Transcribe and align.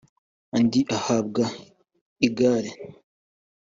undi 0.55 0.81
ahabwa 0.97 1.45
igare 2.27 2.71